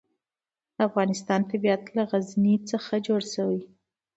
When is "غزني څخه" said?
2.11-2.93